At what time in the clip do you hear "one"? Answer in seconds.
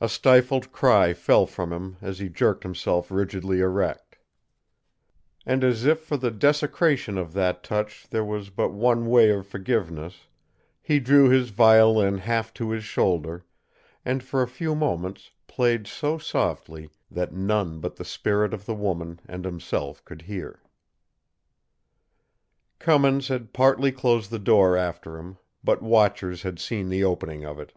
8.70-9.04